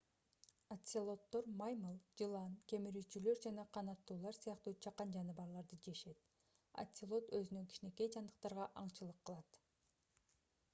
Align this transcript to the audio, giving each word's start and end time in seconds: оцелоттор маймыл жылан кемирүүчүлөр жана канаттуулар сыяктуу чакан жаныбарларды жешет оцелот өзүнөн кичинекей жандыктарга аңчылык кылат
оцелоттор 0.75 1.49
маймыл 1.59 1.99
жылан 2.21 2.55
кемирүүчүлөр 2.73 3.41
жана 3.43 3.67
канаттуулар 3.79 4.39
сыяктуу 4.39 4.75
чакан 4.87 5.13
жаныбарларды 5.17 5.81
жешет 5.89 6.27
оцелот 6.87 7.31
өзүнөн 7.43 7.71
кичинекей 7.75 8.13
жандыктарга 8.19 8.69
аңчылык 8.85 9.23
кылат 9.31 9.63